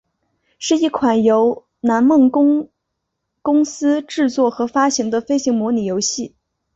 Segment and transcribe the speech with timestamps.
[0.57, 2.69] 是一款由南梦宫
[3.43, 6.33] 公司制作和发行的飞行模拟游戏。